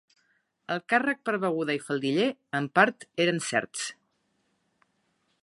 Els 0.75 0.87
càrrec 0.93 1.19
per 1.29 1.35
beguda 1.43 1.75
i 1.79 1.83
faldiller, 1.89 2.25
en 2.61 2.71
part, 2.81 3.07
eren 3.27 3.45
certs. 3.51 3.87